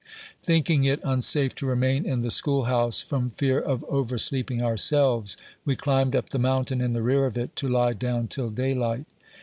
Thinking 0.41 0.83
it 0.85 0.99
unsafe 1.03 1.53
to 1.53 1.67
remain 1.67 2.07
in 2.07 2.23
the 2.23 2.31
school 2.31 2.63
house, 2.63 3.01
from 3.01 3.29
fear 3.35 3.59
of 3.59 3.83
oversleeping 3.83 4.59
ourselves, 4.59 5.37
we 5.63 5.75
climbed 5.75 6.15
up 6.15 6.29
the 6.31 6.39
mountain 6.39 6.81
in 6.81 6.93
the 6.93 7.03
rear 7.03 7.27
of 7.27 7.37
it, 7.37 7.55
to 7.57 7.67
lie 7.69 7.93
down 7.93 8.27
till 8.27 8.49
daylight. 8.49 9.05